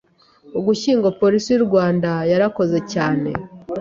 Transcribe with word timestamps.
Ugushyingo 0.59 1.07
Polisi 1.19 1.47
y’u 1.51 1.65
Rwanda 1.67 2.09
yarakoze 2.31 2.77
cyane 2.93 3.29